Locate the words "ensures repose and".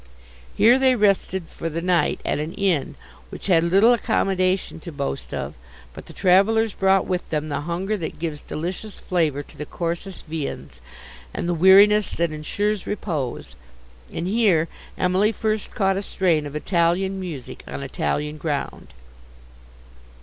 12.31-14.27